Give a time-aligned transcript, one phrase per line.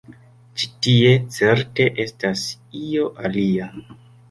[0.61, 2.49] Ĉi tie, certe, estas
[2.87, 3.71] io alia.